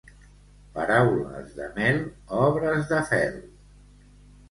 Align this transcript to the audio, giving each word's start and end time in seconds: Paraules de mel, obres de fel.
Paraules 0.77 1.53
de 1.59 1.69
mel, 1.77 2.01
obres 2.49 2.85
de 2.97 3.07
fel. 3.15 3.41